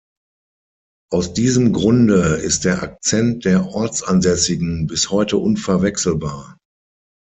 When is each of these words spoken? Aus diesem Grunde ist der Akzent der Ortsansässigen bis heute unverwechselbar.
Aus 1.11 1.33
diesem 1.35 1.73
Grunde 1.73 2.37
ist 2.41 2.65
der 2.65 2.81
Akzent 2.81 3.45
der 3.45 3.67
Ortsansässigen 3.67 4.87
bis 4.87 5.11
heute 5.11 5.37
unverwechselbar. 5.37 6.57